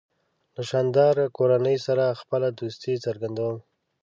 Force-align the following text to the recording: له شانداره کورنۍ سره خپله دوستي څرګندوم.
له 0.55 0.61
شانداره 0.69 1.25
کورنۍ 1.37 1.77
سره 1.87 2.17
خپله 2.21 2.47
دوستي 2.59 2.93
څرګندوم. 3.05 3.55